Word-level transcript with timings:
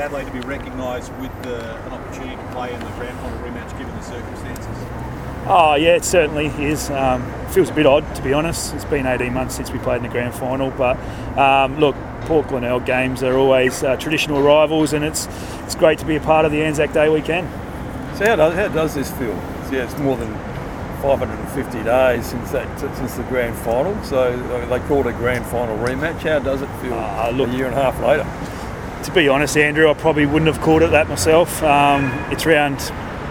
Adelaide 0.00 0.24
to 0.24 0.32
be 0.32 0.40
recognised 0.40 1.12
with 1.18 1.30
the, 1.42 1.76
an 1.86 1.92
opportunity 1.92 2.36
to 2.36 2.52
play 2.52 2.72
in 2.72 2.80
the 2.80 2.86
grand 2.92 3.18
final 3.20 3.38
rematch 3.38 3.70
given 3.78 3.94
the 3.94 4.02
circumstances? 4.02 4.66
Oh 5.46 5.74
yeah, 5.74 5.96
it 5.96 6.04
certainly 6.04 6.46
is. 6.62 6.90
Um, 6.90 7.22
feels 7.50 7.70
a 7.70 7.74
bit 7.74 7.86
odd 7.86 8.14
to 8.16 8.22
be 8.22 8.32
honest. 8.32 8.74
It's 8.74 8.84
been 8.84 9.06
18 9.06 9.32
months 9.32 9.54
since 9.56 9.70
we 9.70 9.78
played 9.78 9.98
in 9.98 10.02
the 10.04 10.08
grand 10.08 10.34
final, 10.34 10.70
but 10.70 10.96
um, 11.38 11.78
look, 11.78 11.96
Port 12.22 12.48
Glenelg 12.48 12.84
games 12.86 13.22
are 13.22 13.36
always 13.36 13.82
uh, 13.82 13.96
traditional 13.96 14.42
rivals, 14.42 14.92
and 14.92 15.04
it's 15.04 15.26
it's 15.64 15.74
great 15.74 15.98
to 15.98 16.04
be 16.06 16.16
a 16.16 16.20
part 16.20 16.44
of 16.44 16.52
the 16.52 16.62
Anzac 16.62 16.92
Day 16.92 17.08
weekend. 17.08 17.48
So 18.16 18.26
how 18.26 18.36
does, 18.36 18.54
how 18.54 18.68
does 18.68 18.94
this 18.94 19.10
feel? 19.12 19.36
It's, 19.62 19.72
yeah, 19.72 19.84
it's 19.84 19.98
more 19.98 20.16
than 20.16 20.32
550 21.02 21.82
days 21.82 22.26
since 22.26 22.50
that 22.52 22.78
since 22.78 23.14
the 23.16 23.22
grand 23.24 23.56
final. 23.58 24.00
So 24.04 24.32
uh, 24.34 24.66
they 24.66 24.78
called 24.86 25.06
it 25.06 25.10
a 25.14 25.18
grand 25.18 25.44
final 25.46 25.76
rematch. 25.78 26.20
How 26.20 26.38
does 26.38 26.62
it 26.62 26.68
feel 26.80 26.94
Uh, 26.94 27.30
look- 27.34 27.48
a 27.48 27.56
year 27.56 27.66
and 27.66 27.74
a 27.74 27.82
half 27.82 27.98
later? 28.00 28.24
To 29.04 29.12
be 29.12 29.28
honest, 29.28 29.56
Andrew, 29.56 29.90
I 29.90 29.94
probably 29.94 30.26
wouldn't 30.26 30.52
have 30.52 30.62
called 30.62 30.82
it 30.82 30.90
that 30.90 31.08
myself. 31.08 31.62
Um, 31.62 32.04
it's 32.30 32.44
round, 32.46 32.80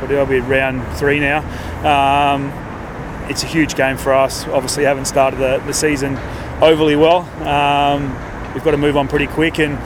what 0.00 0.08
do 0.08 0.20
I 0.20 0.24
be 0.24 0.40
round 0.40 0.82
three 0.96 1.20
now? 1.20 1.40
Um, 1.84 2.50
it's 3.30 3.42
a 3.42 3.46
huge 3.46 3.76
game 3.76 3.96
for 3.96 4.12
us. 4.14 4.46
Obviously, 4.48 4.84
haven't 4.84 5.04
started 5.04 5.36
the, 5.36 5.62
the 5.66 5.74
season 5.74 6.16
overly 6.62 6.96
well. 6.96 7.20
Um, 7.46 8.08
we've 8.54 8.64
got 8.64 8.70
to 8.72 8.78
move 8.78 8.96
on 8.96 9.08
pretty 9.08 9.26
quick 9.26 9.58
and. 9.58 9.78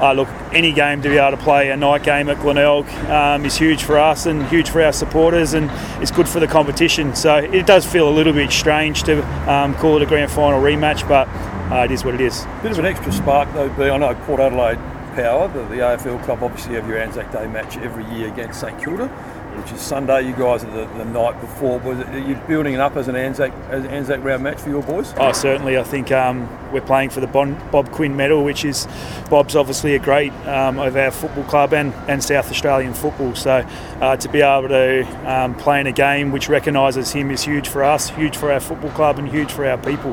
Uh, 0.00 0.12
look, 0.12 0.28
any 0.52 0.70
game 0.70 1.02
to 1.02 1.08
be 1.08 1.18
able 1.18 1.36
to 1.36 1.42
play 1.42 1.70
a 1.70 1.76
night 1.76 2.04
game 2.04 2.28
at 2.28 2.38
Glenelg 2.38 2.88
um, 3.10 3.44
is 3.44 3.56
huge 3.56 3.82
for 3.82 3.98
us 3.98 4.26
and 4.26 4.46
huge 4.46 4.70
for 4.70 4.80
our 4.80 4.92
supporters, 4.92 5.54
and 5.54 5.68
it's 6.00 6.12
good 6.12 6.28
for 6.28 6.38
the 6.38 6.46
competition. 6.46 7.16
So 7.16 7.34
it 7.38 7.66
does 7.66 7.84
feel 7.84 8.08
a 8.08 8.14
little 8.14 8.32
bit 8.32 8.52
strange 8.52 9.02
to 9.02 9.24
um, 9.50 9.74
call 9.74 9.96
it 9.96 10.02
a 10.04 10.06
grand 10.06 10.30
final 10.30 10.62
rematch, 10.62 11.08
but 11.08 11.26
uh, 11.72 11.82
it 11.82 11.90
is 11.90 12.04
what 12.04 12.14
it 12.14 12.20
is. 12.20 12.46
Bit 12.62 12.70
of 12.70 12.78
an 12.78 12.86
extra 12.86 13.10
spark 13.10 13.52
though, 13.54 13.68
B. 13.70 13.90
I 13.90 13.96
know 13.96 14.14
Port 14.14 14.38
Adelaide 14.38 14.78
Power, 15.18 15.48
the, 15.48 15.64
the 15.64 15.80
AFL 15.80 16.22
club, 16.22 16.44
obviously 16.44 16.76
have 16.76 16.86
your 16.86 16.96
Anzac 16.96 17.32
Day 17.32 17.48
match 17.48 17.76
every 17.78 18.04
year 18.14 18.28
against 18.28 18.60
St 18.60 18.80
Kilda, 18.80 19.08
which 19.08 19.72
is 19.72 19.80
Sunday. 19.80 20.24
You 20.28 20.32
guys 20.32 20.62
are 20.62 20.70
the, 20.70 20.84
the 20.96 21.04
night 21.06 21.40
before. 21.40 21.80
Was 21.80 21.98
it, 21.98 22.08
are 22.10 22.20
you 22.20 22.36
building 22.46 22.74
it 22.74 22.78
up 22.78 22.94
as 22.94 23.08
an 23.08 23.16
Anzac 23.16 23.52
as 23.68 23.84
an 23.84 23.90
Anzac 23.90 24.22
round 24.22 24.44
match 24.44 24.60
for 24.60 24.68
your 24.68 24.84
boys? 24.84 25.12
Oh, 25.16 25.32
certainly. 25.32 25.76
I 25.76 25.82
think 25.82 26.12
um, 26.12 26.48
we're 26.72 26.82
playing 26.82 27.10
for 27.10 27.18
the 27.18 27.26
bon- 27.26 27.60
Bob 27.72 27.90
Quinn 27.90 28.14
medal, 28.14 28.44
which 28.44 28.64
is 28.64 28.86
Bob's 29.28 29.56
obviously 29.56 29.96
a 29.96 29.98
great 29.98 30.32
um, 30.46 30.78
of 30.78 30.94
our 30.94 31.10
football 31.10 31.42
club 31.44 31.74
and, 31.74 31.92
and 32.06 32.22
South 32.22 32.48
Australian 32.48 32.94
football. 32.94 33.34
So 33.34 33.66
uh, 34.00 34.16
to 34.18 34.28
be 34.28 34.40
able 34.40 34.68
to 34.68 35.02
um, 35.28 35.56
play 35.56 35.80
in 35.80 35.88
a 35.88 35.92
game 35.92 36.30
which 36.30 36.48
recognises 36.48 37.10
him 37.10 37.32
is 37.32 37.42
huge 37.42 37.66
for 37.66 37.82
us, 37.82 38.10
huge 38.10 38.36
for 38.36 38.52
our 38.52 38.60
football 38.60 38.92
club, 38.92 39.18
and 39.18 39.28
huge 39.28 39.50
for 39.50 39.66
our 39.66 39.78
people. 39.78 40.12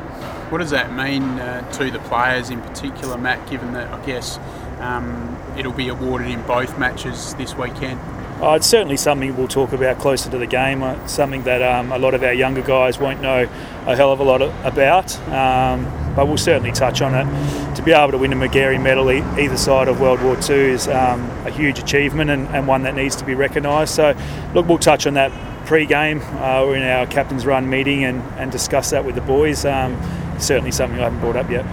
What 0.50 0.60
does 0.60 0.72
that 0.72 0.94
mean 0.94 1.24
uh, 1.24 1.70
to 1.74 1.92
the 1.92 2.00
players 2.00 2.50
in 2.50 2.60
particular, 2.62 3.20
Matt, 3.20 3.48
given 3.50 3.74
that 3.74 3.92
I 3.94 4.04
guess 4.04 4.40
um, 4.80 5.38
it'll 5.58 5.72
be 5.74 5.88
awarded 5.90 6.30
in 6.30 6.42
both 6.44 6.78
matches 6.78 7.34
this 7.36 7.56
weekend? 7.56 8.00
Oh, 8.42 8.54
it's 8.56 8.68
certainly 8.68 8.98
something 8.98 9.36
we'll 9.38 9.48
talk 9.48 9.72
about 9.72 9.98
closer 9.98 10.30
to 10.30 10.38
the 10.38 10.46
game. 10.46 10.84
Uh, 10.84 11.08
something 11.08 11.44
that 11.44 11.62
um, 11.62 11.94
a 11.94 11.98
lot 11.98 12.14
of 12.14 12.22
our 12.22 12.34
younger 12.34 12.62
guys 12.62 13.00
won't 13.00 13.22
know 13.22 13.48
a 13.88 13.96
hell 13.96 14.12
of 14.12 14.20
a 14.20 14.24
lot 14.24 14.42
of, 14.42 14.54
about, 14.66 15.18
um, 15.30 15.86
but 16.18 16.28
we'll 16.28 16.38
certainly 16.38 16.74
touch 16.74 17.02
on 17.02 17.16
it. 17.16 17.76
To 17.76 17.82
be 17.82 17.94
able 17.94 18.12
to 18.12 18.18
win 18.18 18.34
a 18.34 18.36
Magarey 18.36 18.82
medal 18.82 19.10
e- 19.10 19.24
either 19.42 19.56
side 19.56 19.88
of 19.88 20.02
World 20.02 20.22
War 20.22 20.36
II 20.50 20.56
is 20.72 20.88
um, 20.90 21.22
a 21.46 21.50
huge 21.50 21.80
achievement 21.80 22.30
and, 22.30 22.48
and 22.50 22.68
one 22.68 22.84
that 22.84 22.94
needs 22.96 23.16
to 23.18 23.26
be 23.26 23.36
recognised. 23.36 23.94
So, 23.96 24.14
look, 24.54 24.68
we'll 24.68 24.80
touch 24.80 25.08
on 25.08 25.14
that 25.14 25.32
pre-game. 25.66 26.22
Uh, 26.22 26.64
we're 26.68 26.76
in 26.76 26.84
our 26.84 27.06
captain's 27.08 27.46
run 27.46 27.70
meeting 27.70 28.04
and, 28.04 28.22
and 28.38 28.52
discuss 28.52 28.90
that 28.92 29.06
with 29.06 29.16
the 29.16 29.22
boys. 29.22 29.64
Um, 29.66 29.98
certainly 30.40 30.72
something 30.72 31.00
I 31.00 31.04
haven't 31.04 31.22
brought 31.22 31.38
up 31.38 31.50
yet. 31.50 31.64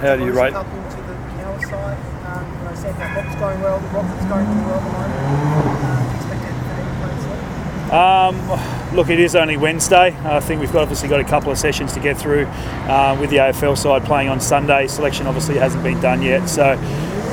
How 0.00 0.16
do 0.16 0.24
you 0.24 0.32
rate- 0.32 0.52
Up 0.54 0.66
into 0.66 0.96
the 0.96 1.14
Cower 1.42 1.51
side, 1.66 1.98
um, 2.26 2.46
you 2.58 2.64
know, 2.64 2.74
Sam 2.74 2.94
Hop's 2.94 3.36
going 3.36 3.60
well, 3.60 3.78
the 3.80 3.88
Rockets 3.88 4.24
going 4.26 4.48
really 4.48 4.66
well 4.66 4.78
at 4.78 4.84
the 4.84 4.92
moment. 4.92 5.82
Um, 5.84 6.16
expect 6.16 6.42
anything 6.42 6.96
playing 7.00 7.20
soon. 7.22 7.90
Um, 7.92 8.96
look, 8.96 9.10
it 9.10 9.20
is 9.20 9.36
only 9.36 9.56
Wednesday. 9.56 10.16
I 10.24 10.40
think 10.40 10.60
we've 10.60 10.72
got, 10.72 10.82
obviously 10.82 11.08
got 11.08 11.20
a 11.20 11.24
couple 11.24 11.52
of 11.52 11.58
sessions 11.58 11.92
to 11.94 12.00
get 12.00 12.16
through 12.16 12.46
uh, 12.46 13.16
with 13.20 13.30
the 13.30 13.36
AFL 13.36 13.76
side 13.76 14.04
playing 14.04 14.28
on 14.28 14.40
Sunday. 14.40 14.86
Selection 14.86 15.26
obviously 15.26 15.56
hasn't 15.58 15.82
been 15.82 16.00
done 16.00 16.22
yet, 16.22 16.48
so 16.48 16.76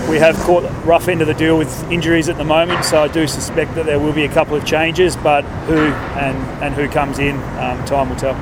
we 0.09 0.18
have 0.18 0.36
caught 0.38 0.64
the 0.64 0.70
rough 0.88 1.08
end 1.08 1.22
of 1.22 1.28
the 1.28 1.34
deal 1.34 1.58
with 1.58 1.92
injuries 1.92 2.30
at 2.30 2.38
the 2.38 2.44
moment. 2.44 2.84
So 2.84 3.03
I 3.03 3.08
do 3.08 3.28
suspect 3.28 3.76
that 3.76 3.86
there 3.86 4.00
will 4.00 4.14
be 4.14 4.26
a 4.26 4.34
couple 4.34 4.56
of 4.56 4.66
changes, 4.66 5.16
but 5.16 5.44
who 5.68 5.78
and, 5.78 6.38
and 6.64 6.74
who 6.74 6.90
comes 6.90 7.20
in, 7.20 7.36
um, 7.59 7.84
time 7.86 8.09
will 8.09 8.16
tell. 8.16 8.34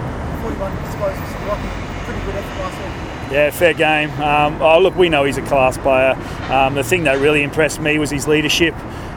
41 0.41 0.71
disposals, 0.77 2.05
pretty 2.05 2.25
good 2.25 2.35
effort 2.35 2.59
last. 2.61 2.86
Yeah, 3.31 3.51
fair 3.51 3.73
game. 3.73 4.09
Um, 4.21 4.61
oh, 4.61 4.79
look, 4.79 4.95
we 4.95 5.09
know 5.09 5.23
he's 5.23 5.37
a 5.37 5.41
class 5.41 5.77
player. 5.77 6.13
Um, 6.51 6.75
the 6.75 6.83
thing 6.83 7.03
that 7.03 7.19
really 7.19 7.43
impressed 7.43 7.81
me 7.81 7.99
was 7.99 8.09
his 8.09 8.27
leadership 8.27 8.73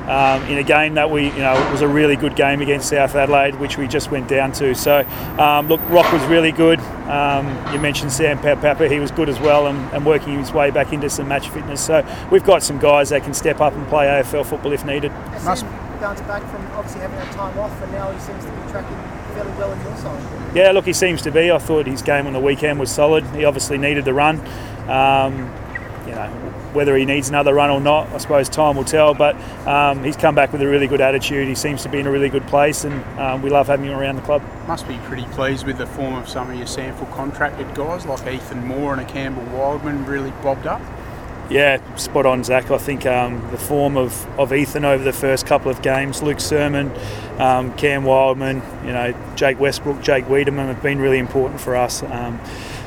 um, 0.09 0.43
in 0.45 0.59
a 0.59 0.65
game 0.65 0.95
that 0.95 1.09
we, 1.11 1.27
you 1.27 1.39
know, 1.39 1.55
it 1.55 1.71
was 1.71 1.83
a 1.83 1.89
really 1.89 2.17
good 2.17 2.35
game 2.35 2.61
against 2.61 2.89
South 2.89 3.15
Adelaide, 3.15 3.55
which 3.57 3.79
we 3.79 3.87
just 3.87 4.11
went 4.11 4.27
down 4.27 4.51
to. 4.53 4.75
So, 4.75 5.07
um, 5.39 5.69
look, 5.69 5.81
Rock 5.89 6.13
was 6.13 6.23
really 6.25 6.51
good. 6.51 6.81
Um, 7.09 7.47
you 7.73 7.79
mentioned 7.79 8.11
Sam 8.11 8.39
Papa, 8.39 8.89
he 8.89 8.99
was 8.99 9.13
good 9.13 9.29
as 9.29 9.39
well, 9.39 9.69
and, 9.69 9.79
and 9.93 10.05
working 10.05 10.39
his 10.39 10.53
way 10.53 10.71
back 10.71 10.93
into 10.93 11.09
some 11.09 11.29
match 11.29 11.49
fitness. 11.49 11.81
So, 11.81 12.05
we've 12.33 12.45
got 12.45 12.65
some 12.65 12.79
guys 12.79 13.11
that 13.11 13.23
can 13.23 13.35
step 13.35 13.61
up 13.61 13.75
and 13.75 13.87
play 13.87 14.07
AFL 14.07 14.45
football 14.45 14.73
if 14.73 14.85
needed. 14.85 15.13
Must- 15.45 15.65
Sam 16.01 16.17
bounced 16.17 16.27
back 16.27 16.43
from 16.51 16.67
obviously 16.73 17.01
having 17.01 17.19
that 17.19 17.33
time 17.33 17.59
off, 17.59 17.83
and 17.83 17.93
now 17.93 18.11
he 18.11 18.19
seems 18.21 18.45
to 18.45 18.51
be 18.51 18.71
tracking 18.71 18.97
fairly 19.35 19.53
well 19.53 19.73
in 19.73 19.81
your 19.83 19.97
side. 19.97 20.57
Yeah, 20.57 20.73
look, 20.73 20.87
he 20.87 20.93
seems 20.93 21.23
to 21.23 21.31
be. 21.31 21.51
I 21.51 21.59
thought 21.59 21.87
his 21.87 22.03
game 22.03 22.27
on 22.27 22.33
the 22.33 22.41
weekend 22.41 22.81
was 22.81 22.91
solid. 22.91 23.25
He 23.37 23.45
obviously 23.45 23.79
needed 23.79 24.05
the 24.05 24.15
run. 24.15 24.41
Um, 24.89 25.53
you 26.07 26.15
know, 26.15 26.29
whether 26.73 26.97
he 26.97 27.05
needs 27.05 27.29
another 27.29 27.55
run 27.55 27.71
or 27.71 27.81
not, 27.81 28.09
I 28.09 28.19
suppose 28.19 28.49
time 28.49 28.77
will 28.77 28.85
tell. 28.85 29.15
But 29.15 29.37
um, 29.67 30.03
he's 30.03 30.17
come 30.17 30.35
back 30.35 30.53
with 30.53 30.63
a 30.63 30.67
really 30.67 30.87
good 30.87 31.01
attitude. 31.01 31.47
He 31.47 31.55
seems 31.55 31.83
to 31.83 31.89
be 31.89 31.99
in 31.99 32.07
a 32.07 32.11
really 32.11 32.31
good 32.31 32.47
place, 32.47 32.85
and 32.85 33.05
um, 33.19 33.43
we 33.43 33.51
love 33.51 33.67
having 33.67 33.87
him 33.87 33.99
around 33.99 34.17
the 34.17 34.23
club. 34.23 34.43
Must 34.67 34.89
be 34.89 34.97
pretty 35.05 35.27
pleased 35.27 35.67
with 35.67 35.79
the 35.79 35.87
form 35.87 36.15
of 36.15 36.29
some 36.29 36.51
of 36.51 36.57
your 36.57 36.67
SANFL 36.67 37.13
contracted 37.15 37.75
guys 37.75 38.07
like 38.07 38.27
Ethan 38.27 38.67
Moore 38.67 38.93
and 38.93 39.03
a 39.03 39.05
Campbell 39.05 39.45
Wildman 39.57 40.07
really 40.07 40.31
bobbed 40.43 40.67
up. 40.67 40.81
Yeah, 41.51 41.97
spot 41.97 42.27
on, 42.27 42.45
Zach. 42.45 42.71
I 42.71 42.79
think 42.79 43.07
um, 43.07 43.41
the 43.51 43.59
form 43.59 43.97
of, 43.97 44.25
of 44.39 44.53
Ethan 44.53 44.85
over 44.85 45.03
the 45.03 45.13
first 45.13 45.47
couple 45.47 45.69
of 45.69 45.83
games, 45.83 46.23
Luke 46.23 46.39
Sermon, 46.39 46.93
um, 47.41 47.77
Cam 47.77 48.05
Wildman, 48.05 48.63
you 48.85 48.93
know, 48.93 49.13
Jake 49.35 49.59
Westbrook, 49.59 50.01
Jake 50.01 50.29
Wiedemann 50.29 50.69
have 50.69 50.81
been 50.81 51.01
really 51.01 51.19
important 51.19 51.61
for 51.61 51.75
us. 51.75 52.05
Um, 52.05 52.41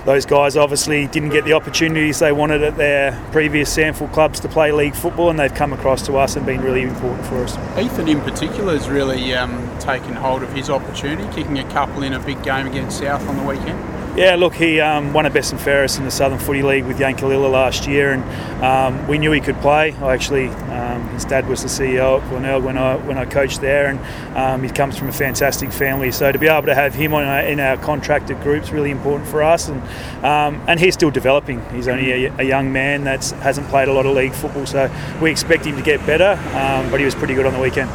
those 0.06 0.26
guys 0.26 0.56
obviously 0.56 1.08
didn't 1.08 1.30
get 1.30 1.44
the 1.44 1.54
opportunities 1.54 2.20
they 2.20 2.32
wanted 2.32 2.64
at 2.64 2.78
their 2.78 3.12
previous 3.34 3.76
SANFL 3.76 4.12
clubs 4.14 4.40
to 4.42 4.48
play 4.48 4.72
league 4.72 4.96
football, 4.96 5.30
and 5.30 5.38
they've 5.38 5.54
come 5.54 5.74
across 5.74 6.06
to 6.06 6.16
us 6.16 6.38
and 6.38 6.46
been 6.46 6.62
really 6.62 6.84
important 6.84 7.26
for 7.26 7.44
us. 7.44 7.58
Ethan 7.78 8.08
in 8.08 8.22
particular 8.22 8.78
has 8.78 8.90
really 8.90 9.34
um, 9.34 9.78
taken 9.80 10.14
hold 10.14 10.42
of 10.42 10.52
his 10.54 10.70
opportunity, 10.70 11.24
kicking 11.34 11.60
a 11.60 11.70
couple 11.72 12.04
in 12.04 12.14
a 12.14 12.20
big 12.20 12.42
game 12.44 12.68
against 12.68 13.00
South 13.00 13.28
on 13.28 13.36
the 13.36 13.44
weekend. 13.44 14.03
Yeah, 14.16 14.36
look, 14.36 14.54
he 14.54 14.80
um, 14.80 15.12
won 15.12 15.26
a 15.26 15.32
best 15.32 15.54
and 15.54 15.60
fairest 15.60 15.98
in 15.98 16.06
the 16.06 16.12
Southern 16.12 16.38
Footy 16.38 16.62
League 16.62 16.86
with 16.86 17.00
Yankalilla 17.00 17.52
last 17.52 17.88
year, 17.88 18.12
and 18.12 18.24
um, 18.64 19.08
we 19.08 19.18
knew 19.18 19.32
he 19.32 19.40
could 19.40 19.60
play. 19.60 19.92
I 19.94 20.14
actually, 20.14 20.50
um, 20.50 21.10
his 21.10 21.26
dad 21.26 21.50
was 21.50 21.64
the 21.64 21.68
CEO 21.68 22.22
at 22.22 22.30
Glenelg 22.30 22.64
when 22.64 22.78
I 22.78 22.96
when 22.96 23.18
I 23.18 23.26
coached 23.26 23.60
there, 23.62 23.88
and 23.88 24.38
um, 24.38 24.62
he 24.62 24.70
comes 24.70 25.00
from 25.00 25.10
a 25.10 25.12
fantastic 25.12 25.72
family. 25.72 26.12
So 26.12 26.32
to 26.32 26.38
be 26.38 26.48
able 26.48 26.68
to 26.68 26.76
have 26.76 26.94
him 26.94 27.16
on 27.16 27.24
our, 27.24 27.40
in 27.40 27.60
our 27.60 27.76
contracted 27.78 28.40
group 28.42 28.62
is 28.62 28.72
really 28.72 28.92
important 28.92 29.28
for 29.28 29.42
us, 29.42 29.68
and 29.68 29.82
um, 30.24 30.64
and 30.68 30.80
he's 30.80 30.94
still 30.94 31.10
developing. 31.10 31.68
He's 31.72 31.88
only 31.88 32.26
a, 32.26 32.38
a 32.38 32.44
young 32.44 32.72
man 32.72 33.06
that 33.06 33.26
hasn't 33.42 33.68
played 33.70 33.88
a 33.88 33.94
lot 33.94 34.06
of 34.06 34.16
league 34.16 34.34
football, 34.34 34.68
so 34.68 34.94
we 35.24 35.32
expect 35.32 35.66
him 35.66 35.76
to 35.76 35.82
get 35.82 36.06
better. 36.06 36.40
Um, 36.56 36.92
but 36.92 37.00
he 37.00 37.06
was 37.06 37.16
pretty 37.16 37.34
good 37.34 37.48
on 37.48 37.54
the 37.54 37.60
weekend. 37.60 37.90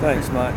Thanks, 0.00 0.28
mate. 0.28 0.54